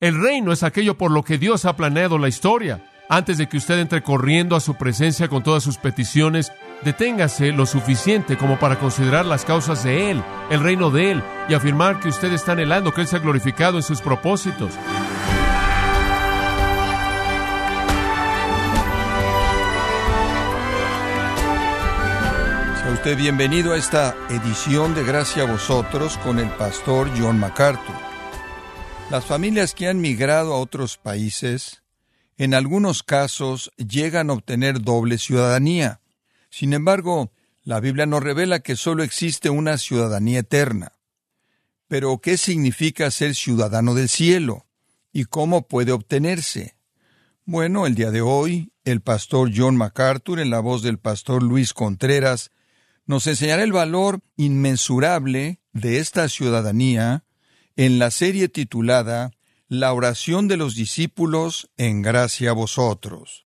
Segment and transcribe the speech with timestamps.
[0.00, 2.82] El reino es aquello por lo que Dios ha planeado la historia.
[3.10, 7.66] Antes de que usted entre corriendo a su presencia con todas sus peticiones, deténgase lo
[7.66, 12.08] suficiente como para considerar las causas de Él, el reino de Él, y afirmar que
[12.08, 14.72] usted está anhelando que Él sea glorificado en sus propósitos.
[22.80, 28.09] Sea usted bienvenido a esta edición de Gracia a vosotros con el pastor John MacArthur.
[29.10, 31.82] Las familias que han migrado a otros países,
[32.38, 36.00] en algunos casos, llegan a obtener doble ciudadanía.
[36.48, 37.32] Sin embargo,
[37.64, 40.92] la Biblia nos revela que solo existe una ciudadanía eterna.
[41.88, 44.66] Pero, ¿qué significa ser ciudadano del cielo?
[45.12, 46.76] ¿Y cómo puede obtenerse?
[47.44, 51.74] Bueno, el día de hoy, el pastor John MacArthur, en la voz del pastor Luis
[51.74, 52.52] Contreras,
[53.06, 57.24] nos enseñará el valor inmensurable de esta ciudadanía
[57.76, 59.30] en la serie titulada
[59.68, 63.46] La oración de los discípulos en gracia a vosotros.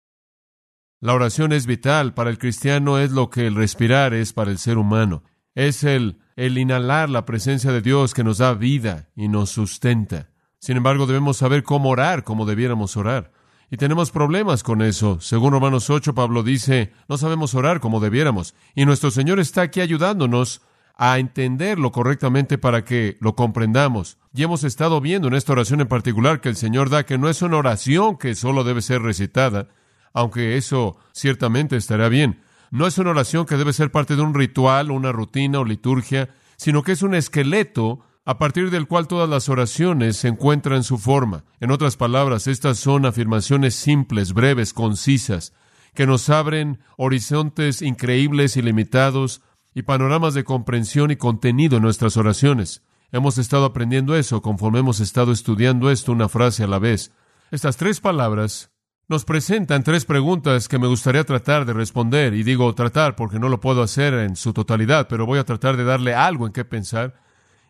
[0.99, 2.13] La oración es vital.
[2.13, 5.23] Para el cristiano es lo que el respirar es para el ser humano.
[5.55, 10.29] Es el, el inhalar la presencia de Dios que nos da vida y nos sustenta.
[10.59, 13.31] Sin embargo, debemos saber cómo orar, como debiéramos orar.
[13.71, 15.21] Y tenemos problemas con eso.
[15.21, 18.55] Según Romanos 8, Pablo dice, no sabemos orar como debiéramos.
[18.75, 20.61] Y nuestro Señor está aquí ayudándonos
[21.01, 24.17] a entenderlo correctamente para que lo comprendamos.
[24.33, 27.29] Y hemos estado viendo en esta oración en particular que el Señor da que no
[27.29, 29.69] es una oración que solo debe ser recitada,
[30.13, 32.41] aunque eso ciertamente estará bien.
[32.69, 36.35] No es una oración que debe ser parte de un ritual, una rutina o liturgia,
[36.57, 40.97] sino que es un esqueleto a partir del cual todas las oraciones se encuentran su
[40.97, 41.45] forma.
[41.61, 45.53] En otras palabras, estas son afirmaciones simples, breves, concisas,
[45.93, 49.41] que nos abren horizontes increíbles y limitados
[49.73, 52.83] y panoramas de comprensión y contenido en nuestras oraciones.
[53.11, 57.11] Hemos estado aprendiendo eso conforme hemos estado estudiando esto una frase a la vez.
[57.51, 58.71] Estas tres palabras
[59.07, 63.49] nos presentan tres preguntas que me gustaría tratar de responder, y digo tratar porque no
[63.49, 66.63] lo puedo hacer en su totalidad, pero voy a tratar de darle algo en qué
[66.63, 67.15] pensar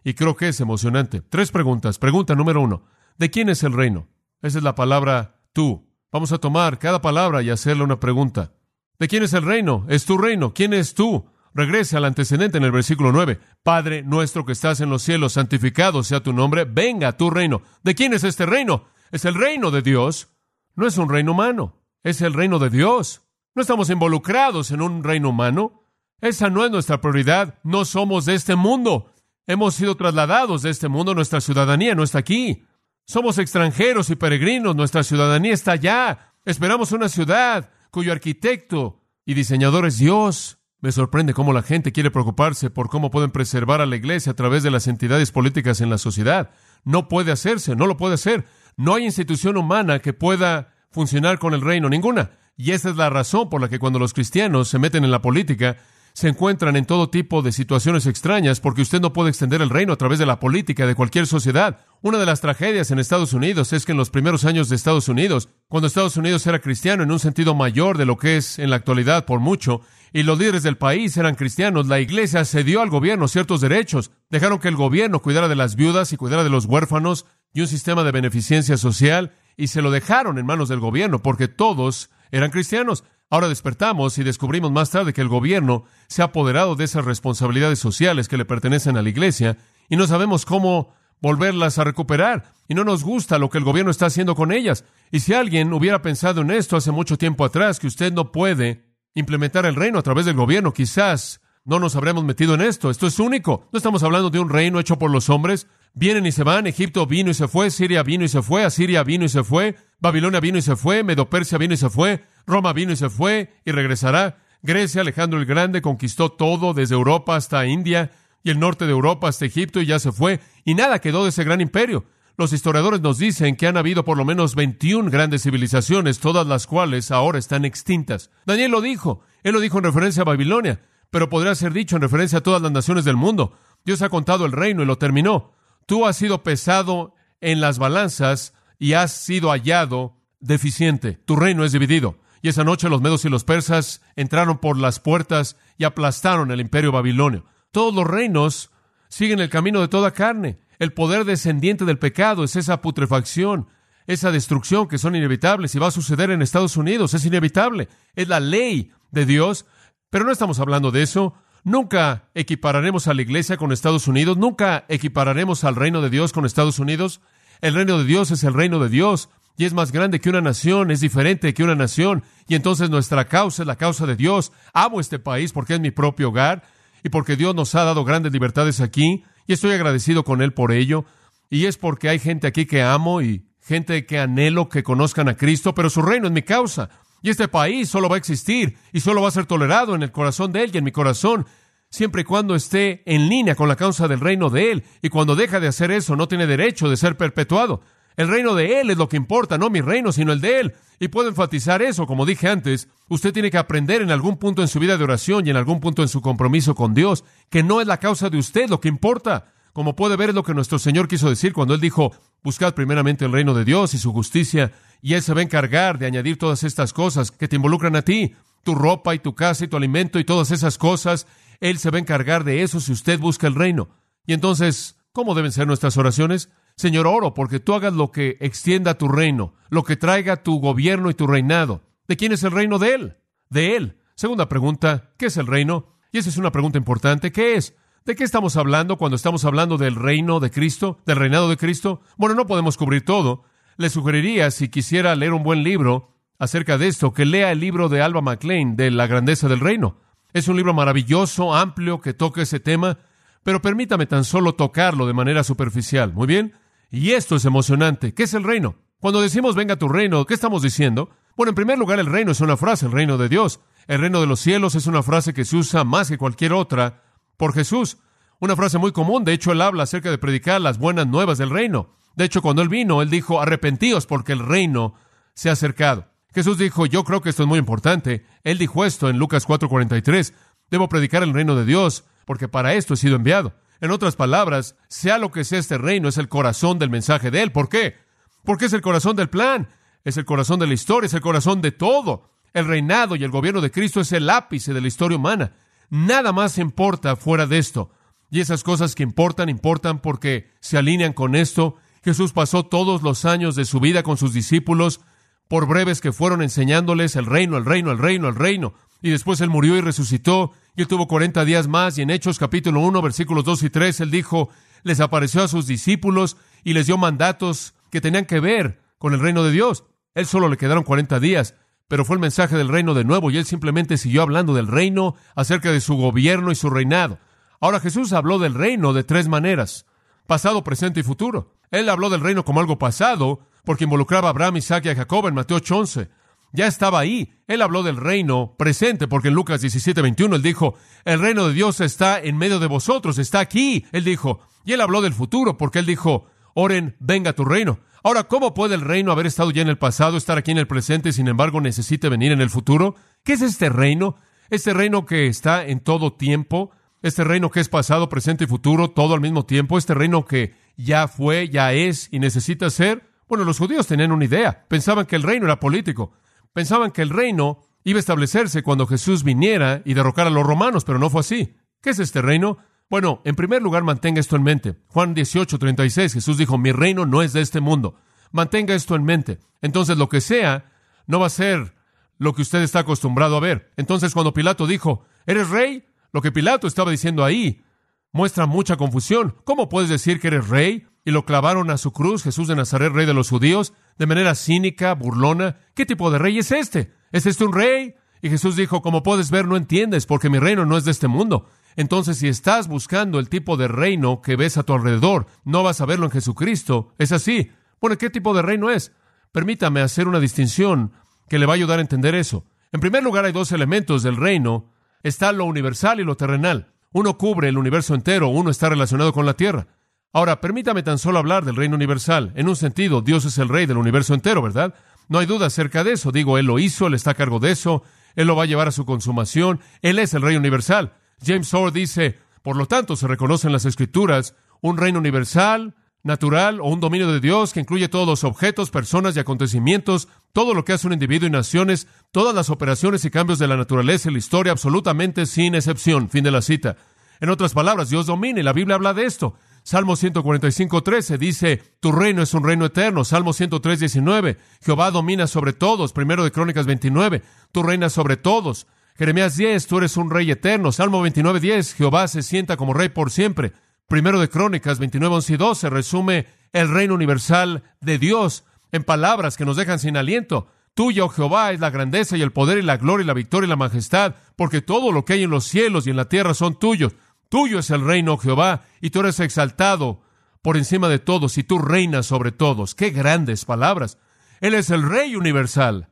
[0.03, 1.21] y creo que es emocionante.
[1.21, 1.97] Tres preguntas.
[1.97, 2.83] Pregunta número uno.
[3.17, 4.07] ¿De quién es el reino?
[4.41, 5.89] Esa es la palabra tú.
[6.11, 8.53] Vamos a tomar cada palabra y hacerle una pregunta.
[8.97, 9.85] ¿De quién es el reino?
[9.89, 10.53] Es tu reino.
[10.53, 11.29] ¿Quién es tú?
[11.53, 13.39] Regrese al antecedente en el versículo 9.
[13.63, 17.61] Padre nuestro que estás en los cielos, santificado sea tu nombre, venga tu reino.
[17.83, 18.85] ¿De quién es este reino?
[19.11, 20.29] Es el reino de Dios.
[20.75, 23.21] No es un reino humano, es el reino de Dios.
[23.55, 25.81] No estamos involucrados en un reino humano.
[26.21, 27.59] Esa no es nuestra prioridad.
[27.63, 29.11] No somos de este mundo.
[29.47, 32.65] Hemos sido trasladados de este mundo, nuestra ciudadanía no está aquí.
[33.05, 36.35] Somos extranjeros y peregrinos, nuestra ciudadanía está allá.
[36.45, 40.58] Esperamos una ciudad cuyo arquitecto y diseñador es Dios.
[40.81, 44.35] Me sorprende cómo la gente quiere preocuparse por cómo pueden preservar a la iglesia a
[44.35, 46.51] través de las entidades políticas en la sociedad.
[46.85, 48.45] No puede hacerse, no lo puede hacer.
[48.77, 52.31] No hay institución humana que pueda funcionar con el reino, ninguna.
[52.55, 55.21] Y esa es la razón por la que cuando los cristianos se meten en la
[55.21, 55.77] política,
[56.13, 59.93] se encuentran en todo tipo de situaciones extrañas porque usted no puede extender el reino
[59.93, 61.79] a través de la política de cualquier sociedad.
[62.01, 65.07] Una de las tragedias en Estados Unidos es que en los primeros años de Estados
[65.09, 68.69] Unidos, cuando Estados Unidos era cristiano en un sentido mayor de lo que es en
[68.69, 69.81] la actualidad por mucho,
[70.11, 74.59] y los líderes del país eran cristianos, la iglesia cedió al gobierno ciertos derechos, dejaron
[74.59, 78.03] que el gobierno cuidara de las viudas y cuidara de los huérfanos y un sistema
[78.03, 83.03] de beneficencia social, y se lo dejaron en manos del gobierno porque todos eran cristianos.
[83.29, 87.77] Ahora despertamos y descubrimos más tarde que el gobierno se ha apoderado de esas responsabilidades
[87.77, 89.57] sociales que le pertenecen a la iglesia
[89.87, 93.91] y no sabemos cómo volverlas a recuperar y no nos gusta lo que el gobierno
[93.91, 94.83] está haciendo con ellas.
[95.11, 98.85] Y si alguien hubiera pensado en esto hace mucho tiempo atrás, que usted no puede
[99.13, 102.89] implementar el reino a través del gobierno, quizás no nos habremos metido en esto.
[102.89, 103.67] Esto es único.
[103.71, 105.67] No estamos hablando de un reino hecho por los hombres.
[105.93, 106.67] Vienen y se van.
[106.67, 107.69] Egipto vino y se fue.
[107.69, 108.63] Siria vino y se fue.
[108.63, 109.75] Asiria vino y se fue.
[109.99, 111.03] Babilonia vino y se fue.
[111.03, 112.23] Medopersia vino y se fue.
[112.49, 114.39] Roma vino y se fue y regresará.
[114.61, 118.11] Grecia, Alejandro el Grande, conquistó todo desde Europa hasta India
[118.43, 120.41] y el norte de Europa hasta Egipto y ya se fue.
[120.65, 122.05] Y nada quedó de ese gran imperio.
[122.37, 126.67] Los historiadores nos dicen que han habido por lo menos 21 grandes civilizaciones, todas las
[126.67, 128.31] cuales ahora están extintas.
[128.45, 129.21] Daniel lo dijo.
[129.43, 130.81] Él lo dijo en referencia a Babilonia
[131.11, 133.53] pero podría ser dicho en referencia a todas las naciones del mundo.
[133.85, 135.53] Dios ha contado el reino y lo terminó.
[135.85, 141.13] Tú has sido pesado en las balanzas y has sido hallado deficiente.
[141.25, 142.17] Tu reino es dividido.
[142.41, 146.61] Y esa noche los medos y los persas entraron por las puertas y aplastaron el
[146.61, 147.45] imperio babilonio.
[147.71, 148.71] Todos los reinos
[149.09, 150.59] siguen el camino de toda carne.
[150.79, 153.67] El poder descendiente del pecado es esa putrefacción,
[154.07, 157.13] esa destrucción que son inevitables y va a suceder en Estados Unidos.
[157.13, 157.89] Es inevitable.
[158.15, 159.65] Es la ley de Dios
[160.09, 161.33] pero no estamos hablando de eso.
[161.63, 166.45] Nunca equipararemos a la iglesia con Estados Unidos, nunca equipararemos al reino de Dios con
[166.45, 167.21] Estados Unidos.
[167.61, 170.41] El reino de Dios es el reino de Dios y es más grande que una
[170.41, 172.23] nación, es diferente que una nación.
[172.47, 174.51] Y entonces nuestra causa es la causa de Dios.
[174.73, 176.63] Amo este país porque es mi propio hogar
[177.03, 180.71] y porque Dios nos ha dado grandes libertades aquí y estoy agradecido con Él por
[180.71, 181.05] ello.
[181.49, 185.35] Y es porque hay gente aquí que amo y gente que anhelo que conozcan a
[185.35, 186.89] Cristo, pero su reino es mi causa.
[187.21, 190.11] Y este país solo va a existir y solo va a ser tolerado en el
[190.11, 191.45] corazón de Él y en mi corazón,
[191.89, 194.83] siempre y cuando esté en línea con la causa del reino de Él.
[195.01, 197.81] Y cuando deja de hacer eso, no tiene derecho de ser perpetuado.
[198.19, 200.75] El reino de Él es lo que importa, no mi reino, sino el de Él.
[200.99, 204.67] Y puedo enfatizar eso, como dije antes, usted tiene que aprender en algún punto en
[204.67, 207.79] su vida de oración y en algún punto en su compromiso con Dios, que no
[207.79, 209.53] es la causa de usted lo que importa.
[209.71, 212.11] Como puede ver, es lo que nuestro Señor quiso decir cuando Él dijo,
[212.43, 215.97] buscad primeramente el reino de Dios y su justicia, y Él se va a encargar
[215.97, 218.35] de añadir todas estas cosas que te involucran a ti,
[218.65, 221.25] tu ropa y tu casa y tu alimento y todas esas cosas.
[221.61, 223.87] Él se va a encargar de eso si usted busca el reino.
[224.27, 226.49] Y entonces, ¿cómo deben ser nuestras oraciones?
[226.79, 231.09] Señor, oro porque tú hagas lo que extienda tu reino, lo que traiga tu gobierno
[231.09, 231.81] y tu reinado.
[232.07, 233.17] ¿De quién es el reino de Él?
[233.49, 233.97] De Él.
[234.15, 235.97] Segunda pregunta, ¿qué es el reino?
[236.13, 237.33] Y esa es una pregunta importante.
[237.33, 237.75] ¿Qué es?
[238.05, 241.99] ¿De qué estamos hablando cuando estamos hablando del reino de Cristo, del reinado de Cristo?
[242.15, 243.43] Bueno, no podemos cubrir todo.
[243.75, 247.89] Le sugeriría, si quisiera leer un buen libro acerca de esto, que lea el libro
[247.89, 249.97] de Alba McLean de La grandeza del reino.
[250.31, 252.99] Es un libro maravilloso, amplio, que toca ese tema,
[253.43, 256.13] pero permítame tan solo tocarlo de manera superficial.
[256.13, 256.53] Muy bien.
[256.91, 258.13] Y esto es emocionante.
[258.13, 258.75] ¿Qué es el reino?
[258.99, 261.09] Cuando decimos venga tu reino, ¿qué estamos diciendo?
[261.37, 263.61] Bueno, en primer lugar, el reino es una frase, el reino de Dios.
[263.87, 267.03] El reino de los cielos es una frase que se usa más que cualquier otra
[267.37, 267.97] por Jesús.
[268.39, 271.49] Una frase muy común, de hecho, él habla acerca de predicar las buenas nuevas del
[271.49, 271.95] reino.
[272.15, 274.95] De hecho, cuando él vino, él dijo, arrepentíos porque el reino
[275.33, 276.07] se ha acercado.
[276.33, 278.25] Jesús dijo, yo creo que esto es muy importante.
[278.43, 280.33] Él dijo esto en Lucas 4:43,
[280.69, 283.53] debo predicar el reino de Dios porque para esto he sido enviado.
[283.81, 287.41] En otras palabras, sea lo que sea este reino, es el corazón del mensaje de
[287.41, 287.51] Él.
[287.51, 287.95] ¿Por qué?
[288.43, 289.69] Porque es el corazón del plan,
[290.03, 292.29] es el corazón de la historia, es el corazón de todo.
[292.53, 295.53] El reinado y el gobierno de Cristo es el ápice de la historia humana.
[295.89, 297.91] Nada más importa fuera de esto.
[298.31, 301.75] Y esas cosas que importan, importan porque se alinean con esto.
[302.03, 305.01] Jesús pasó todos los años de su vida con sus discípulos,
[305.47, 308.73] por breves que fueron enseñándoles el reino, el reino, el reino, el reino.
[309.01, 312.39] Y después Él murió y resucitó y él tuvo 40 días más y en Hechos
[312.39, 314.49] capítulo 1 versículos 2 y 3 él dijo,
[314.83, 319.19] les apareció a sus discípulos y les dio mandatos que tenían que ver con el
[319.19, 319.83] reino de Dios.
[320.15, 321.55] Él solo le quedaron 40 días,
[321.89, 325.15] pero fue el mensaje del reino de nuevo y él simplemente siguió hablando del reino,
[325.35, 327.19] acerca de su gobierno y su reinado.
[327.59, 329.85] Ahora Jesús habló del reino de tres maneras,
[330.27, 331.55] pasado, presente y futuro.
[331.71, 335.27] Él habló del reino como algo pasado, porque involucraba a Abraham, Isaac y a Jacob
[335.27, 336.09] en Mateo 11
[336.51, 337.33] ya estaba ahí.
[337.47, 340.75] Él habló del reino presente, porque en Lucas 17, 21 él dijo,
[341.05, 343.85] el reino de Dios está en medio de vosotros, está aquí.
[343.91, 347.79] Él dijo, y él habló del futuro, porque él dijo, oren, venga tu reino.
[348.03, 350.67] Ahora, ¿cómo puede el reino haber estado ya en el pasado, estar aquí en el
[350.67, 352.95] presente y sin embargo necesite venir en el futuro?
[353.23, 354.15] ¿Qué es este reino?
[354.49, 356.71] Este reino que está en todo tiempo,
[357.01, 360.55] este reino que es pasado, presente y futuro, todo al mismo tiempo, este reino que
[360.77, 363.03] ya fue, ya es y necesita ser.
[363.27, 366.13] Bueno, los judíos tenían una idea, pensaban que el reino era político.
[366.53, 370.83] Pensaban que el reino iba a establecerse cuando Jesús viniera y derrocara a los romanos,
[370.83, 371.55] pero no fue así.
[371.81, 372.57] ¿Qué es este reino?
[372.89, 374.75] Bueno, en primer lugar, mantenga esto en mente.
[374.87, 377.95] Juan 18, 36, Jesús dijo, mi reino no es de este mundo.
[378.31, 379.39] Mantenga esto en mente.
[379.61, 380.71] Entonces, lo que sea,
[381.05, 381.75] no va a ser
[382.17, 383.71] lo que usted está acostumbrado a ver.
[383.77, 385.85] Entonces, cuando Pilato dijo, ¿eres rey?
[386.11, 387.63] Lo que Pilato estaba diciendo ahí
[388.11, 389.35] muestra mucha confusión.
[389.43, 390.87] ¿Cómo puedes decir que eres rey?
[391.05, 394.33] Y lo clavaron a su cruz, Jesús de Nazaret, rey de los judíos de manera
[394.33, 395.57] cínica, burlona.
[395.75, 396.93] ¿Qué tipo de rey es este?
[397.11, 397.95] ¿Es este un rey?
[398.21, 401.07] Y Jesús dijo, como puedes ver, no entiendes, porque mi reino no es de este
[401.07, 401.47] mundo.
[401.75, 405.81] Entonces, si estás buscando el tipo de reino que ves a tu alrededor, no vas
[405.81, 406.93] a verlo en Jesucristo.
[406.97, 407.51] Es así.
[407.79, 408.93] Bueno, ¿qué tipo de reino es?
[409.31, 410.93] Permítame hacer una distinción
[411.27, 412.45] que le va a ayudar a entender eso.
[412.71, 414.71] En primer lugar, hay dos elementos del reino.
[415.03, 416.71] Está lo universal y lo terrenal.
[416.91, 419.67] Uno cubre el universo entero, uno está relacionado con la tierra.
[420.11, 422.31] Ahora, permítame tan solo hablar del reino universal.
[422.35, 424.73] En un sentido, Dios es el rey del universo entero, ¿verdad?
[425.07, 426.11] No hay duda acerca de eso.
[426.11, 427.83] Digo, Él lo hizo, Él está a cargo de eso,
[428.15, 430.93] Él lo va a llevar a su consumación, Él es el rey universal.
[431.23, 436.61] James Orr dice, por lo tanto, se reconoce en las Escrituras un reino universal, natural
[436.61, 440.65] o un dominio de Dios que incluye todos los objetos, personas y acontecimientos, todo lo
[440.65, 444.13] que hace un individuo y naciones, todas las operaciones y cambios de la naturaleza y
[444.13, 446.09] la historia, absolutamente sin excepción.
[446.09, 446.77] Fin de la cita.
[447.19, 449.35] En otras palabras, Dios domina y la Biblia habla de esto.
[449.63, 453.03] Salmo 145, 13 dice, tu reino es un reino eterno.
[453.05, 455.93] Salmo 103, 19, Jehová domina sobre todos.
[455.93, 458.67] Primero de Crónicas 29, tú reinas sobre todos.
[458.95, 460.71] Jeremías 10, tú eres un rey eterno.
[460.71, 463.53] Salmo 29, 10, Jehová se sienta como rey por siempre.
[463.87, 469.37] Primero de Crónicas 29, 11 y 12 resume el reino universal de Dios en palabras
[469.37, 470.47] que nos dejan sin aliento.
[470.73, 473.47] Tuyo, oh Jehová, es la grandeza y el poder y la gloria y la victoria
[473.47, 476.33] y la majestad, porque todo lo que hay en los cielos y en la tierra
[476.33, 476.93] son tuyos.
[477.29, 480.01] Tuyo es el reino, Jehová, y tú eres exaltado
[480.41, 482.75] por encima de todos, y tú reinas sobre todos.
[482.75, 483.97] Qué grandes palabras.
[484.41, 485.89] Él es el Rey universal,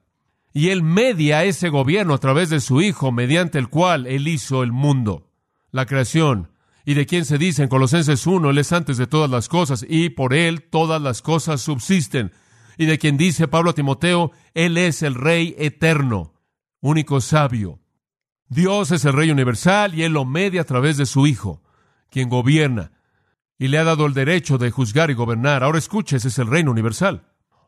[0.53, 4.63] y Él media ese gobierno a través de su Hijo, mediante el cual Él hizo
[4.63, 5.29] el mundo,
[5.71, 6.49] la creación,
[6.85, 9.85] y de quien se dice en Colosenses 1, Él es antes de todas las cosas,
[9.87, 12.31] y por Él todas las cosas subsisten
[12.77, 16.33] y de quien dice Pablo a Timoteo, Él es el Rey eterno,
[16.79, 17.79] único sabio.
[18.49, 21.61] Dios es el Rey universal y Él lo media a través de su Hijo,
[22.09, 22.91] quien gobierna
[23.59, 25.63] y le ha dado el derecho de juzgar y gobernar.
[25.63, 27.23] Ahora escuche, ese es el reino universal.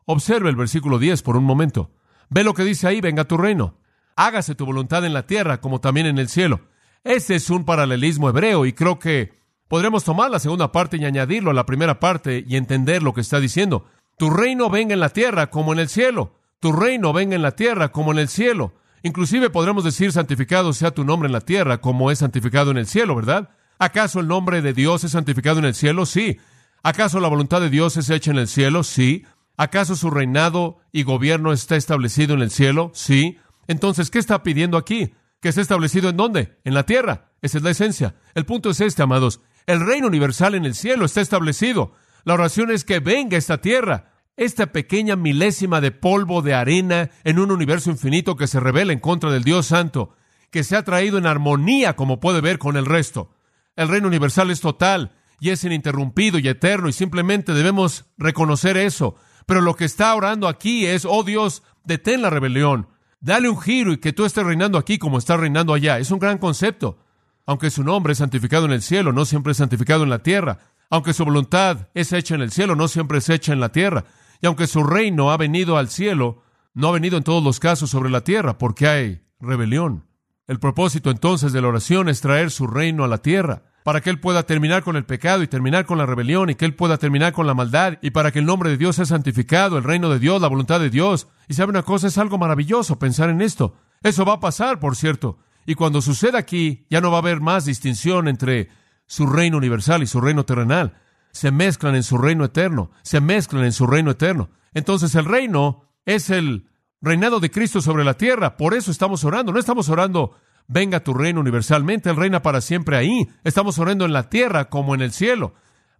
[0.06, 1.90] Observe el versículo 10 por un momento.
[2.28, 3.76] Ve lo que dice ahí, venga tu reino.
[4.16, 6.60] Hágase tu voluntad en la tierra como también en el cielo.
[7.02, 9.32] Ese es un paralelismo hebreo y creo que
[9.68, 13.22] podremos tomar la segunda parte y añadirlo a la primera parte y entender lo que
[13.22, 13.86] está diciendo.
[14.16, 16.34] Tu reino venga en la tierra como en el cielo.
[16.60, 18.74] Tu reino venga en la tierra como en el cielo.
[19.02, 22.86] Inclusive podremos decir santificado sea tu nombre en la tierra como es santificado en el
[22.86, 23.50] cielo, ¿verdad?
[23.78, 26.04] ¿Acaso el nombre de Dios es santificado en el cielo?
[26.04, 26.38] Sí.
[26.82, 28.82] ¿Acaso la voluntad de Dios es hecha en el cielo?
[28.82, 29.24] Sí.
[29.56, 32.90] ¿Acaso su reinado y gobierno está establecido en el cielo?
[32.94, 33.38] Sí.
[33.68, 35.14] Entonces, ¿qué está pidiendo aquí?
[35.40, 36.58] ¿Que esté establecido en dónde?
[36.64, 37.32] En la tierra.
[37.40, 38.14] Esa es la esencia.
[38.34, 39.40] El punto es este, amados.
[39.66, 41.94] El reino universal en el cielo está establecido.
[42.24, 44.09] La oración es que venga esta tierra,
[44.40, 48.98] esta pequeña milésima de polvo de arena en un universo infinito que se revela en
[48.98, 50.14] contra del Dios Santo,
[50.50, 53.34] que se ha traído en armonía, como puede ver, con el resto.
[53.76, 59.14] El reino universal es total y es ininterrumpido y eterno y simplemente debemos reconocer eso.
[59.44, 62.88] Pero lo que está orando aquí es, oh Dios, detén la rebelión,
[63.20, 65.98] dale un giro y que tú estés reinando aquí como estás reinando allá.
[65.98, 66.98] Es un gran concepto.
[67.44, 70.60] Aunque su nombre es santificado en el cielo, no siempre es santificado en la tierra.
[70.88, 74.06] Aunque su voluntad es hecha en el cielo, no siempre es hecha en la tierra.
[74.40, 76.42] Y aunque su reino ha venido al cielo,
[76.74, 80.06] no ha venido en todos los casos sobre la tierra, porque hay rebelión.
[80.46, 84.10] El propósito entonces de la oración es traer su reino a la tierra, para que
[84.10, 86.98] Él pueda terminar con el pecado y terminar con la rebelión y que Él pueda
[86.98, 90.10] terminar con la maldad y para que el nombre de Dios sea santificado, el reino
[90.10, 91.28] de Dios, la voluntad de Dios.
[91.48, 93.76] Y sabe una cosa, es algo maravilloso pensar en esto.
[94.02, 95.38] Eso va a pasar, por cierto.
[95.66, 98.68] Y cuando suceda aquí, ya no va a haber más distinción entre
[99.06, 100.94] su reino universal y su reino terrenal.
[101.32, 104.50] Se mezclan en su reino eterno, se mezclan en su reino eterno.
[104.72, 106.68] Entonces el reino es el
[107.00, 108.56] reinado de Cristo sobre la tierra.
[108.56, 109.52] Por eso estamos orando.
[109.52, 112.10] No estamos orando, venga tu reino universalmente.
[112.10, 113.28] Él reina para siempre ahí.
[113.44, 115.54] Estamos orando en la tierra como en el cielo.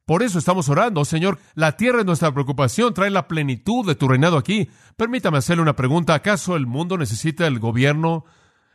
[0.07, 1.39] Por eso estamos orando, Señor.
[1.55, 2.95] La tierra es nuestra preocupación.
[2.95, 4.69] Trae la plenitud de tu reinado aquí.
[4.97, 6.15] Permítame hacerle una pregunta.
[6.15, 8.25] ¿Acaso el mundo necesita el gobierno,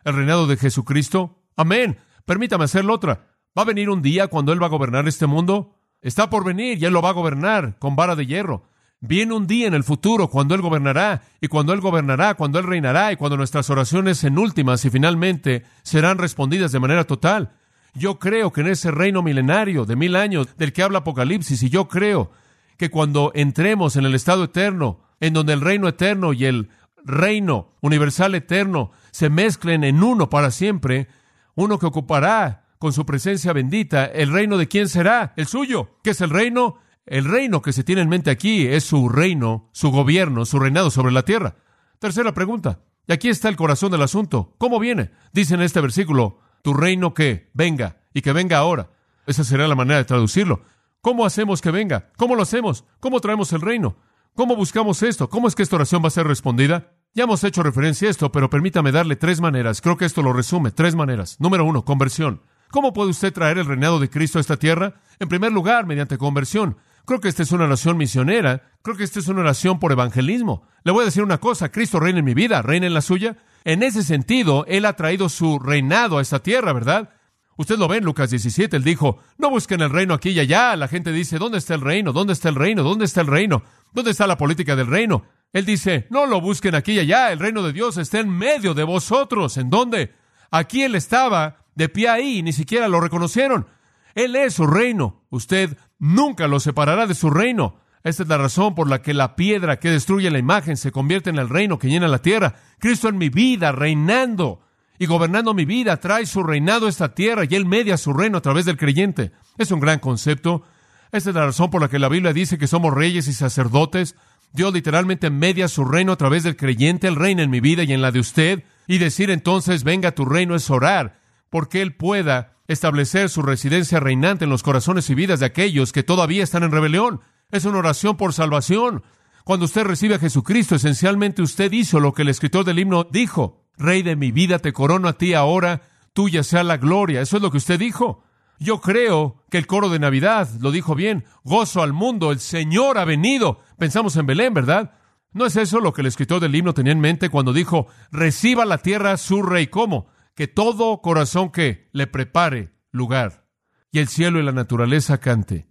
[0.06, 1.44] el reinado de Jesucristo?
[1.58, 1.98] Amén.
[2.26, 3.28] Permítame hacerle otra.
[3.58, 5.75] ¿Va a venir un día cuando Él va a gobernar este mundo?
[6.06, 8.70] Está por venir y Él lo va a gobernar con vara de hierro.
[9.00, 12.68] Viene un día en el futuro cuando Él gobernará, y cuando Él gobernará, cuando Él
[12.68, 17.54] reinará, y cuando nuestras oraciones en últimas y finalmente serán respondidas de manera total.
[17.96, 21.70] Yo creo que en ese reino milenario de mil años del que habla Apocalipsis, y
[21.72, 22.30] yo creo
[22.78, 26.70] que cuando entremos en el estado eterno, en donde el reino eterno y el
[27.04, 31.08] reino universal eterno se mezclen en uno para siempre,
[31.56, 35.34] uno que ocupará con su presencia bendita, ¿el reino de quién será?
[35.38, 35.98] El suyo.
[36.04, 36.78] ¿Qué es el reino?
[37.08, 40.92] El reino que se tiene en mente aquí es su reino, su gobierno, su reinado
[40.92, 41.56] sobre la tierra.
[41.98, 42.82] Tercera pregunta.
[43.08, 44.54] Y aquí está el corazón del asunto.
[44.60, 45.10] ¿Cómo viene?
[45.34, 48.92] Dice en este versículo, tu reino que venga y que venga ahora.
[49.26, 50.62] Esa será la manera de traducirlo.
[51.02, 52.12] ¿Cómo hacemos que venga?
[52.18, 52.86] ¿Cómo lo hacemos?
[53.00, 53.98] ¿Cómo traemos el reino?
[54.36, 55.28] ¿Cómo buscamos esto?
[55.28, 56.92] ¿Cómo es que esta oración va a ser respondida?
[57.16, 59.82] Ya hemos hecho referencia a esto, pero permítame darle tres maneras.
[59.82, 60.70] Creo que esto lo resume.
[60.70, 61.38] Tres maneras.
[61.40, 62.42] Número uno, conversión.
[62.72, 64.96] ¿Cómo puede usted traer el reinado de Cristo a esta tierra?
[65.20, 66.78] En primer lugar, mediante conversión.
[67.06, 68.64] Creo que esta es una oración misionera.
[68.82, 70.68] Creo que esta es una oración por evangelismo.
[70.84, 71.72] Le voy a decir una cosa.
[71.72, 73.38] Cristo reina en mi vida, reina en la suya.
[73.64, 77.12] En ese sentido, Él ha traído su reinado a esta tierra, ¿verdad?
[77.58, 78.76] Usted lo ve en Lucas 17.
[78.76, 80.76] Él dijo, no busquen el reino aquí y allá.
[80.76, 82.12] La gente dice, ¿dónde está el reino?
[82.12, 82.84] ¿Dónde está el reino?
[82.84, 83.64] ¿Dónde está el reino?
[83.94, 85.26] ¿Dónde está la política del reino?
[85.54, 87.32] Él dice, no lo busquen aquí y allá.
[87.32, 89.58] El reino de Dios está en medio de vosotros.
[89.58, 90.14] ¿En dónde?
[90.52, 93.68] Aquí Él estaba de pie ahí ni siquiera lo reconocieron.
[94.16, 95.24] Él es su reino.
[95.30, 97.80] Usted nunca lo separará de su reino.
[98.04, 101.30] Esta es la razón por la que la piedra que destruye la imagen se convierte
[101.30, 102.56] en el reino que llena la tierra.
[102.80, 104.62] Cristo en mi vida, reinando
[104.98, 108.38] y gobernando mi vida, trae su reinado a esta tierra y Él media su reino
[108.38, 109.32] a través del creyente.
[109.58, 110.64] Es un gran concepto.
[111.12, 114.16] Esta es la razón por la que la Biblia dice que somos reyes y sacerdotes.
[114.54, 117.08] Dios literalmente media su reino a través del creyente.
[117.08, 118.64] Él reina en mi vida y en la de usted.
[118.88, 121.25] Y decir entonces, venga tu reino es orar
[121.56, 126.04] porque Él pueda establecer su residencia reinante en los corazones y vidas de aquellos que
[126.04, 127.22] todavía están en rebelión.
[127.50, 129.04] Es una oración por salvación.
[129.46, 133.64] Cuando usted recibe a Jesucristo, esencialmente usted hizo lo que el escritor del himno dijo.
[133.78, 137.22] Rey de mi vida, te corono a ti ahora, tuya sea la gloria.
[137.22, 138.26] Eso es lo que usted dijo.
[138.60, 141.24] Yo creo que el coro de Navidad lo dijo bien.
[141.46, 143.62] Gozo al mundo, el Señor ha venido.
[143.80, 144.92] Pensamos en Belén, ¿verdad?
[145.32, 148.66] ¿No es eso lo que el escritor del himno tenía en mente cuando dijo, reciba
[148.66, 149.68] la tierra su rey?
[149.68, 150.14] ¿Cómo?
[150.36, 153.48] Que todo corazón que le prepare lugar
[153.92, 155.68] y el cielo y la naturaleza cante.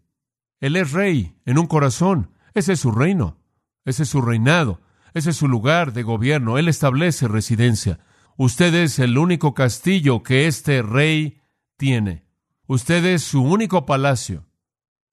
[0.61, 2.31] Él es rey en un corazón.
[2.55, 3.39] Ese es su reino.
[3.85, 4.81] Ese es su reinado.
[5.13, 6.57] Ese es su lugar de gobierno.
[6.57, 8.01] Él establece residencia.
[8.37, 11.43] Usted es el único castillo que este rey
[11.77, 12.27] tiene.
[12.67, 14.47] Usted es su único palacio.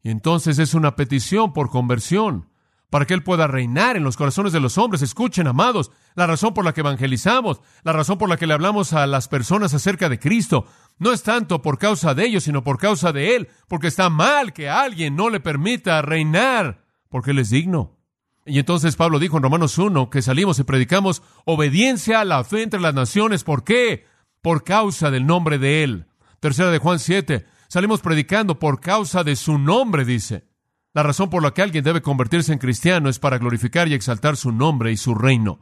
[0.01, 2.49] Y entonces es una petición por conversión,
[2.91, 5.01] para que Él pueda reinar en los corazones de los hombres.
[5.01, 8.93] Escuchen, amados, la razón por la que evangelizamos, la razón por la que le hablamos
[8.93, 10.65] a las personas acerca de Cristo,
[10.99, 14.51] no es tanto por causa de ellos, sino por causa de Él, porque está mal
[14.51, 17.97] que alguien no le permita reinar, porque Él es digno.
[18.45, 22.63] Y entonces Pablo dijo en Romanos 1 que salimos y predicamos obediencia a la fe
[22.63, 23.45] entre las naciones.
[23.45, 24.05] ¿Por qué?
[24.41, 26.07] Por causa del nombre de Él.
[26.41, 27.45] Tercera de Juan 7.
[27.69, 30.50] Salimos predicando por causa de su nombre, dice.
[30.93, 34.35] La razón por la que alguien debe convertirse en cristiano es para glorificar y exaltar
[34.35, 35.59] su nombre y su reino.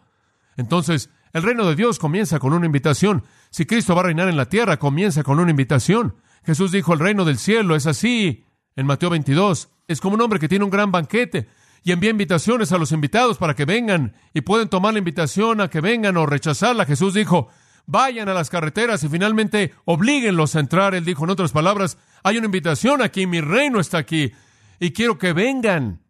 [0.57, 3.23] Entonces, el reino de Dios comienza con una invitación.
[3.51, 6.15] Si Cristo va a reinar en la tierra, comienza con una invitación.
[6.43, 8.45] Jesús dijo, el reino del cielo es así.
[8.75, 11.47] En Mateo 22, es como un hombre que tiene un gran banquete
[11.83, 15.69] y envía invitaciones a los invitados para que vengan y pueden tomar la invitación a
[15.69, 16.85] que vengan o rechazarla.
[16.85, 17.49] Jesús dijo,
[17.85, 20.95] vayan a las carreteras y finalmente oblíguenlos a entrar.
[20.95, 24.31] Él dijo, en otras palabras, hay una invitación aquí, mi reino está aquí
[24.79, 26.01] y quiero que vengan.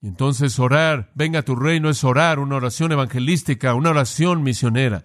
[0.00, 5.04] Y entonces orar, venga tu reino, es orar, una oración evangelística, una oración misionera,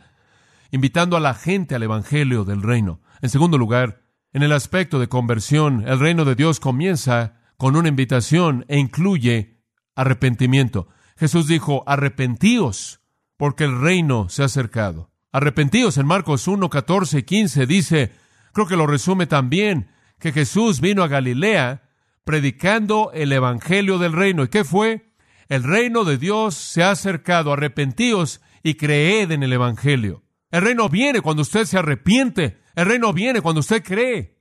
[0.71, 3.01] invitando a la gente al evangelio del reino.
[3.21, 7.89] En segundo lugar, en el aspecto de conversión, el reino de Dios comienza con una
[7.89, 9.63] invitación e incluye
[9.95, 10.87] arrepentimiento.
[11.17, 13.01] Jesús dijo, arrepentíos,
[13.37, 15.11] porque el reino se ha acercado.
[15.31, 18.11] Arrepentíos en Marcos 1, 14 y 15 dice,
[18.53, 21.84] creo que lo resume también, que Jesús vino a Galilea
[22.25, 24.43] predicando el evangelio del reino.
[24.43, 25.13] ¿Y qué fue?
[25.47, 30.23] El reino de Dios se ha acercado, arrepentíos y creed en el evangelio.
[30.51, 34.35] El reino viene cuando usted se arrepiente, el reino viene cuando usted cree.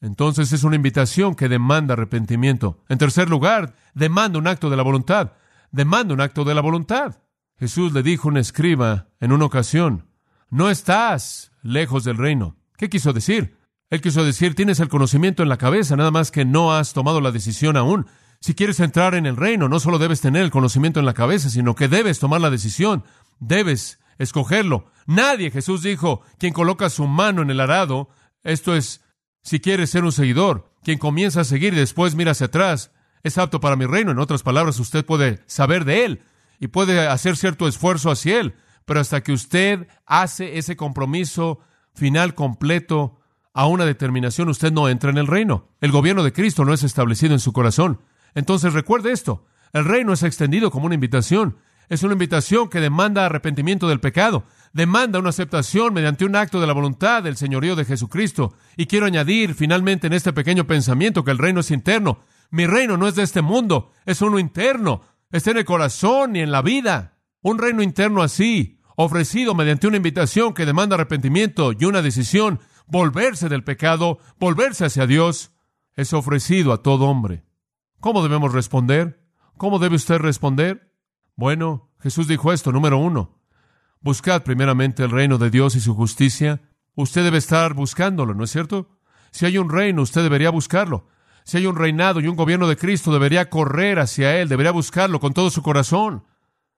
[0.00, 2.84] Entonces es una invitación que demanda arrepentimiento.
[2.88, 5.32] En tercer lugar, demanda un acto de la voluntad.
[5.72, 7.22] Demanda un acto de la voluntad.
[7.58, 10.06] Jesús le dijo a un escriba en una ocasión,
[10.50, 12.56] no estás lejos del reino.
[12.76, 13.56] ¿Qué quiso decir?
[13.94, 17.20] Él quiso decir, tienes el conocimiento en la cabeza, nada más que no has tomado
[17.20, 18.08] la decisión aún.
[18.40, 21.48] Si quieres entrar en el reino, no solo debes tener el conocimiento en la cabeza,
[21.48, 23.04] sino que debes tomar la decisión,
[23.38, 24.86] debes escogerlo.
[25.06, 28.08] Nadie, Jesús dijo, quien coloca su mano en el arado,
[28.42, 29.04] esto es
[29.42, 32.90] si quieres ser un seguidor, quien comienza a seguir y después mira hacia atrás,
[33.22, 34.10] es apto para mi reino.
[34.10, 36.22] En otras palabras, usted puede saber de él
[36.58, 41.60] y puede hacer cierto esfuerzo hacia él, pero hasta que usted hace ese compromiso
[41.94, 43.20] final completo
[43.54, 45.70] a una determinación, usted no entra en el reino.
[45.80, 48.00] El gobierno de Cristo no es establecido en su corazón.
[48.34, 51.56] Entonces recuerde esto, el reino es extendido como una invitación.
[51.88, 56.66] Es una invitación que demanda arrepentimiento del pecado demanda una aceptación mediante un acto de
[56.66, 58.54] la voluntad del señorío de Jesucristo.
[58.76, 62.18] Y quiero añadir finalmente en este pequeño pensamiento que el reino es interno.
[62.50, 65.00] Mi reino no es de este mundo, es uno interno.
[65.30, 67.18] Está en el corazón y en la vida.
[67.40, 73.48] Un reino interno así, ofrecido mediante una invitación que demanda arrepentimiento y una decisión, volverse
[73.48, 75.52] del pecado, volverse hacia Dios,
[75.94, 77.44] es ofrecido a todo hombre.
[78.00, 79.24] ¿Cómo debemos responder?
[79.56, 80.92] ¿Cómo debe usted responder?
[81.36, 83.40] Bueno, Jesús dijo esto, número uno,
[84.04, 86.60] Buscad primeramente el reino de Dios y su justicia.
[86.94, 88.98] Usted debe estar buscándolo, ¿no es cierto?
[89.30, 91.08] Si hay un reino, usted debería buscarlo.
[91.44, 95.20] Si hay un reinado y un gobierno de Cristo, debería correr hacia Él, debería buscarlo
[95.20, 96.24] con todo su corazón.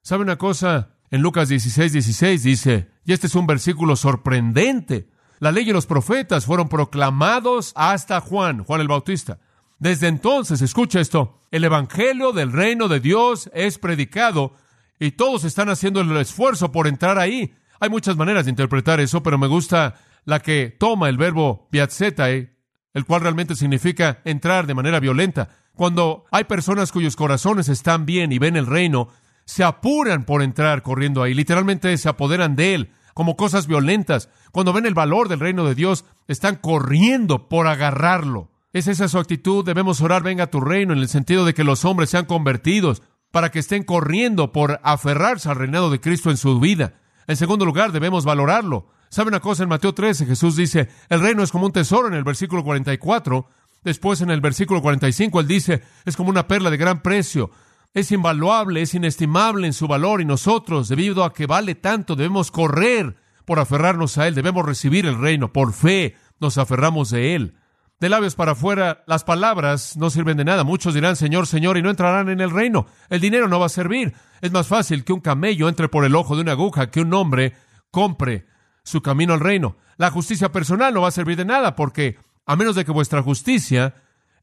[0.03, 0.95] ¿Sabe una cosa?
[1.11, 5.87] En Lucas 16, 16 dice, y este es un versículo sorprendente, la ley y los
[5.87, 9.38] profetas fueron proclamados hasta Juan, Juan el Bautista.
[9.79, 14.55] Desde entonces, escucha esto, el Evangelio del reino de Dios es predicado
[14.99, 17.55] y todos están haciendo el esfuerzo por entrar ahí.
[17.81, 22.57] Hay muchas maneras de interpretar eso, pero me gusta la que toma el verbo piazzetae,
[22.94, 25.51] el cual realmente significa entrar de manera violenta.
[25.75, 29.09] Cuando hay personas cuyos corazones están bien y ven el reino,
[29.44, 34.29] se apuran por entrar corriendo ahí, literalmente se apoderan de él como cosas violentas.
[34.52, 38.50] Cuando ven el valor del reino de Dios, están corriendo por agarrarlo.
[38.74, 39.64] ¿Es esa su actitud?
[39.64, 43.50] Debemos orar, venga tu reino, en el sentido de que los hombres sean convertidos, para
[43.50, 47.00] que estén corriendo por aferrarse al reinado de Cristo en su vida.
[47.26, 48.90] En segundo lugar, debemos valorarlo.
[49.09, 49.62] ¿Sabe una cosa?
[49.62, 53.48] En Mateo 13 Jesús dice, el reino es como un tesoro en el versículo 44.
[53.83, 57.50] Después en el versículo 45 él dice, es como una perla de gran precio.
[57.97, 62.51] Es invaluable, es inestimable en su valor y nosotros, debido a que vale tanto, debemos
[62.51, 65.51] correr por aferrarnos a él, debemos recibir el reino.
[65.51, 67.55] Por fe nos aferramos de él.
[67.99, 70.63] De labios para afuera, las palabras no sirven de nada.
[70.63, 72.85] Muchos dirán Señor, Señor, y no entrarán en el reino.
[73.09, 74.13] El dinero no va a servir.
[74.43, 77.15] Es más fácil que un camello entre por el ojo de una aguja que un
[77.15, 77.55] hombre
[77.91, 78.45] compre
[78.85, 79.79] su camino al reino.
[79.97, 83.23] La justicia personal no va a servir de nada porque, a menos de que vuestra
[83.23, 83.95] justicia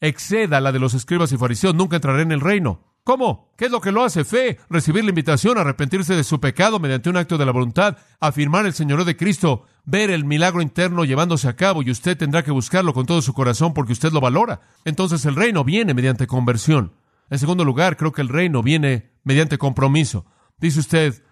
[0.02, 2.93] exceda la de los escribas y fariseos, nunca entraré en el reino.
[3.04, 3.52] ¿Cómo?
[3.58, 4.24] ¿Qué es lo que lo hace?
[4.24, 8.66] Fe, recibir la invitación, arrepentirse de su pecado mediante un acto de la voluntad, afirmar
[8.66, 12.52] el Señor de Cristo, ver el milagro interno llevándose a cabo y usted tendrá que
[12.52, 14.62] buscarlo con todo su corazón porque usted lo valora.
[14.86, 16.94] Entonces el reino viene mediante conversión.
[17.30, 20.26] En segundo lugar, creo que el reino viene mediante compromiso.
[20.58, 21.24] Dice usted,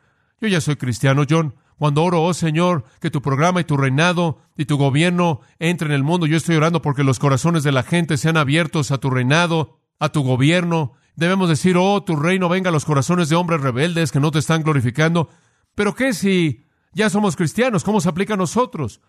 [0.42, 1.56] yo ya soy cristiano, John.
[1.78, 5.96] Cuando oro, oh Señor, que tu programa y tu reinado y tu gobierno entren en
[5.96, 9.10] el mundo, yo estoy orando porque los corazones de la gente sean abiertos a tu
[9.10, 13.62] reinado, a tu gobierno, Debemos decir, oh, tu reino venga a los corazones de hombres
[13.62, 15.30] rebeldes que no te están glorificando.
[15.76, 17.84] Pero ¿qué si ya somos cristianos?
[17.84, 19.02] ¿Cómo se aplica a nosotros?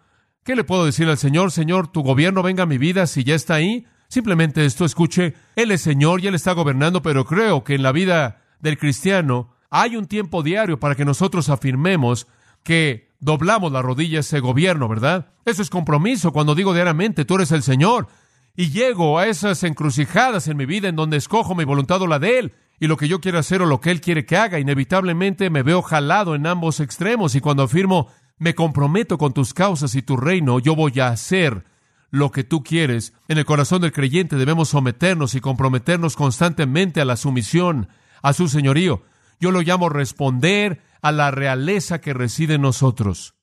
[0.44, 1.52] ¿Qué le puedo decir al Señor?
[1.52, 3.86] Señor, tu gobierno venga a mi vida si ya está ahí.
[4.08, 7.92] Simplemente esto, escuche, Él es Señor y Él está gobernando, pero creo que en la
[7.92, 12.26] vida del cristiano hay un tiempo diario para que nosotros afirmemos
[12.62, 15.28] que doblamos la rodilla a ese gobierno, ¿verdad?
[15.44, 18.08] Eso es compromiso cuando digo diariamente, tú eres el Señor
[18.56, 22.18] y llego a esas encrucijadas en mi vida en donde escojo mi voluntad o la
[22.18, 24.58] de Él, y lo que yo quiero hacer o lo que Él quiere que haga,
[24.58, 29.94] inevitablemente me veo jalado en ambos extremos, y cuando afirmo, me comprometo con tus causas
[29.94, 31.64] y tu reino, yo voy a hacer
[32.10, 33.14] lo que tú quieres.
[33.28, 37.88] En el corazón del creyente debemos someternos y comprometernos constantemente a la sumisión,
[38.20, 39.02] a su señorío.
[39.40, 43.34] Yo lo llamo responder a la realeza que reside en nosotros.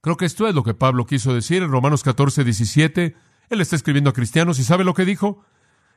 [0.00, 3.14] Creo que esto es lo que Pablo quiso decir en Romanos 14, 17.
[3.52, 5.44] Él está escribiendo a cristianos y ¿sabe lo que dijo?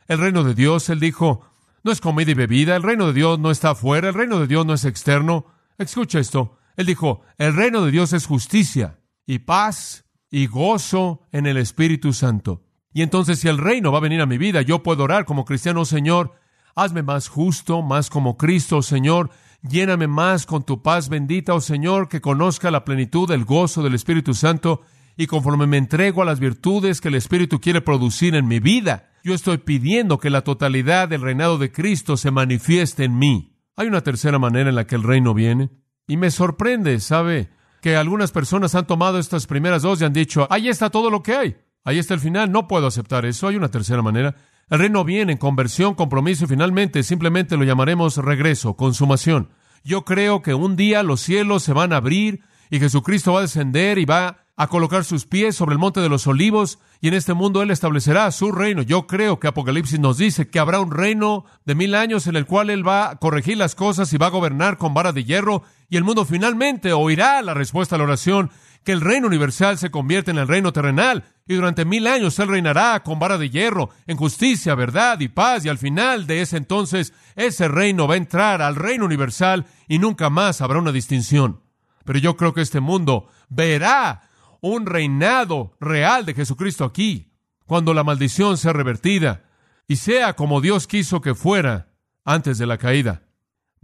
[0.08, 1.50] El reino de Dios, él dijo,
[1.84, 4.48] no es comida y bebida, el reino de Dios no está afuera, el reino de
[4.48, 5.46] Dios no es externo.
[5.78, 11.46] Escucha esto, él dijo, el reino de Dios es justicia y paz y gozo en
[11.46, 12.62] el Espíritu Santo.
[12.94, 15.46] Y entonces si el reino va a venir a mi vida, yo puedo orar como
[15.46, 16.34] cristiano, Señor,
[16.76, 19.30] hazme más justo, más como Cristo, Señor,
[19.62, 23.96] lléname más con tu paz bendita, oh Señor, que conozca la plenitud del gozo del
[23.96, 24.82] Espíritu Santo
[25.18, 29.12] y conforme me entrego a las virtudes que el Espíritu quiere producir en mi vida,
[29.24, 33.58] yo estoy pidiendo que la totalidad del reinado de Cristo se manifieste en mí.
[33.76, 35.70] Hay una tercera manera en la que el reino viene.
[36.08, 37.50] Y me sorprende, ¿sabe?
[37.82, 41.24] Que algunas personas han tomado estas primeras dos y han dicho, ahí está todo lo
[41.24, 41.56] que hay.
[41.84, 42.52] Ahí está el final.
[42.52, 43.48] No puedo aceptar eso.
[43.48, 44.36] Hay una tercera manera.
[44.70, 49.50] El reino viene en conversión, compromiso y finalmente simplemente lo llamaremos regreso, consumación.
[49.84, 53.44] Yo creo que un día los cielos se van a abrir y Jesucristo va a
[53.44, 57.14] descender y va a colocar sus pies sobre el monte de los olivos y en
[57.14, 58.82] este mundo Él establecerá su reino.
[58.82, 62.46] Yo creo que Apocalipsis nos dice que habrá un reino de mil años en el
[62.46, 65.64] cual Él va a corregir las cosas y va a gobernar con vara de hierro
[65.90, 68.50] y el mundo finalmente oirá la respuesta a la oración
[68.86, 72.48] que el reino universal se convierte en el reino terrenal y durante mil años Él
[72.48, 76.58] reinará con vara de hierro en justicia, verdad y paz y al final de ese
[76.58, 81.62] entonces ese reino va a entrar al reino universal y nunca más habrá una distinción.
[82.06, 84.25] Pero yo creo que este mundo verá
[84.68, 87.32] un reinado real de Jesucristo aquí,
[87.68, 89.44] cuando la maldición sea revertida
[89.88, 93.22] y sea como Dios quiso que fuera antes de la caída.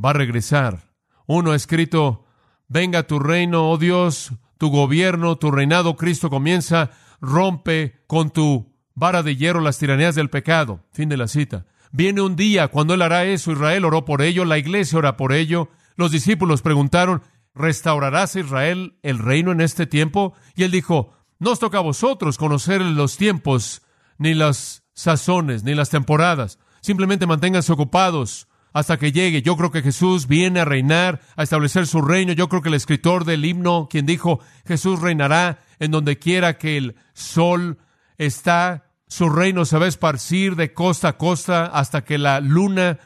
[0.04, 0.92] Va a regresar.
[1.28, 2.26] Uno ha escrito,
[2.68, 6.90] venga tu reino, oh Dios, tu gobierno, tu reinado, Cristo comienza,
[7.20, 10.84] rompe con tu vara de hierro las tiranías del pecado.
[10.92, 11.68] Fin de la cita.
[11.92, 15.32] Viene un día cuando Él hará eso, Israel oró por ello, la iglesia ora por
[15.32, 15.70] ello.
[15.96, 17.22] Los discípulos preguntaron,
[17.54, 20.34] ¿restaurarás a Israel el reino en este tiempo?
[20.56, 23.82] Y él dijo, no os toca a vosotros conocer los tiempos,
[24.18, 26.60] ni las sazones, ni las temporadas.
[26.82, 29.42] Simplemente manténganse ocupados hasta que llegue.
[29.42, 32.34] Yo creo que Jesús viene a reinar, a establecer su reino.
[32.34, 36.78] Yo creo que el escritor del himno, quien dijo, Jesús reinará en donde quiera que
[36.78, 37.80] el sol
[38.18, 43.00] está, su reino se va a esparcir de costa a costa hasta que la luna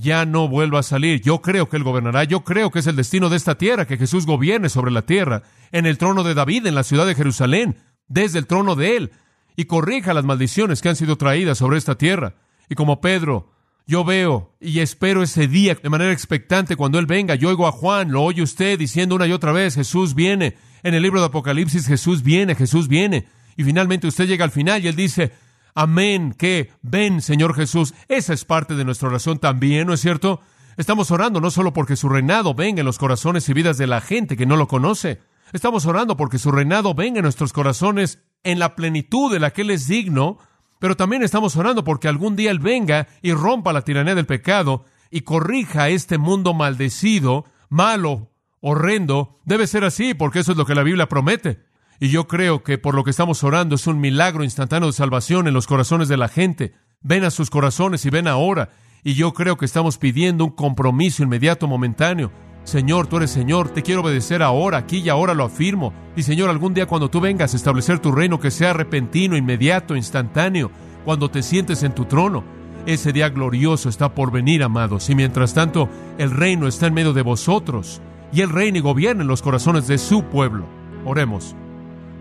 [0.00, 1.20] ya no vuelva a salir.
[1.20, 2.24] Yo creo que Él gobernará.
[2.24, 5.42] Yo creo que es el destino de esta tierra, que Jesús gobierne sobre la tierra,
[5.72, 7.76] en el trono de David, en la ciudad de Jerusalén,
[8.08, 9.12] desde el trono de Él,
[9.56, 12.34] y corrija las maldiciones que han sido traídas sobre esta tierra.
[12.68, 13.50] Y como Pedro,
[13.86, 17.36] yo veo y espero ese día de manera expectante cuando Él venga.
[17.36, 20.56] Yo oigo a Juan, lo oye usted diciendo una y otra vez, Jesús viene.
[20.82, 23.26] En el libro de Apocalipsis, Jesús viene, Jesús viene.
[23.56, 25.32] Y finalmente usted llega al final y Él dice,
[25.78, 27.92] Amén, que ven, Señor Jesús.
[28.08, 30.40] Esa es parte de nuestra oración también, ¿no es cierto?
[30.78, 34.00] Estamos orando no solo porque su reinado venga en los corazones y vidas de la
[34.00, 35.20] gente que no lo conoce.
[35.52, 39.60] Estamos orando porque su reinado venga en nuestros corazones en la plenitud de la que
[39.60, 40.38] Él es digno,
[40.78, 44.86] pero también estamos orando porque algún día Él venga y rompa la tiranía del pecado
[45.10, 49.40] y corrija este mundo maldecido, malo, horrendo.
[49.44, 51.65] Debe ser así porque eso es lo que la Biblia promete.
[52.00, 55.48] Y yo creo que por lo que estamos orando es un milagro instantáneo de salvación
[55.48, 56.74] en los corazones de la gente.
[57.00, 58.70] Ven a sus corazones y ven ahora.
[59.02, 62.32] Y yo creo que estamos pidiendo un compromiso inmediato, momentáneo.
[62.64, 65.92] Señor, tú eres Señor, te quiero obedecer ahora, aquí y ahora lo afirmo.
[66.16, 69.94] Y Señor, algún día cuando tú vengas a establecer tu reino, que sea repentino, inmediato,
[69.94, 70.72] instantáneo,
[71.04, 72.42] cuando te sientes en tu trono.
[72.84, 75.08] Ese día glorioso está por venir, amados.
[75.08, 78.00] Y mientras tanto, el reino está en medio de vosotros.
[78.32, 80.66] Y el reino y gobierna en los corazones de su pueblo.
[81.04, 81.54] Oremos.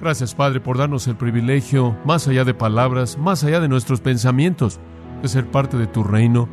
[0.01, 4.79] Gracias, Padre, por darnos el privilegio, más allá de palabras, más allá de nuestros pensamientos,
[5.21, 6.49] de ser parte de tu reino.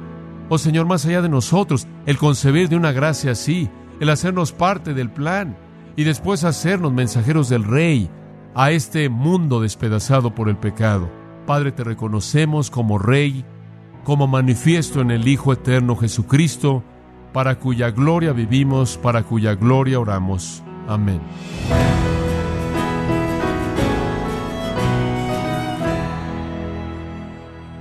[0.48, 3.68] Oh Señor, más allá de nosotros, el concebir de una gracia así,
[4.00, 5.56] el hacernos parte del plan
[5.96, 8.10] y después hacernos mensajeros del Rey
[8.54, 11.10] a este mundo despedazado por el pecado.
[11.46, 13.44] Padre, te reconocemos como Rey,
[14.04, 16.82] como manifiesto en el Hijo Eterno Jesucristo,
[17.32, 20.62] para cuya gloria vivimos, para cuya gloria oramos.
[20.86, 21.20] Amén.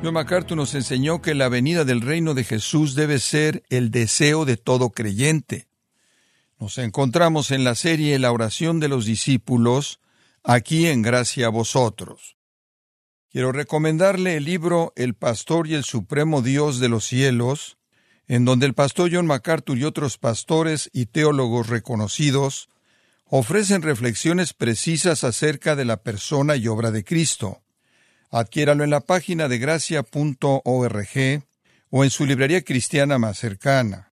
[0.04, 4.46] John MacArthur nos enseñó que la venida del reino de Jesús debe ser el deseo
[4.46, 5.68] de todo creyente.
[6.60, 10.00] Nos encontramos en la serie La oración de los discípulos,
[10.44, 12.36] aquí en Gracia a vosotros.
[13.30, 17.78] Quiero recomendarle el libro El Pastor y el Supremo Dios de los Cielos,
[18.28, 22.70] en donde el pastor John MacArthur y otros pastores y teólogos reconocidos
[23.26, 27.62] ofrecen reflexiones precisas acerca de la persona y obra de Cristo.
[28.32, 31.44] Adquiéralo en la página de gracia.org
[31.90, 34.14] o en su librería cristiana más cercana.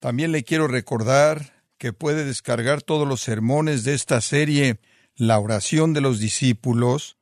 [0.00, 4.80] También le quiero recordar que puede descargar todos los sermones de esta serie
[5.16, 7.16] La oración de los discípulos,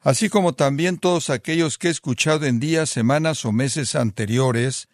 [0.00, 4.88] así como también todos aquellos que he escuchado en días, semanas o meses anteriores,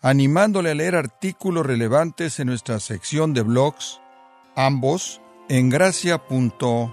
[0.00, 4.00] animándole a leer artículos relevantes en nuestra sección de blogs,
[4.54, 6.92] ambos en gracia.org.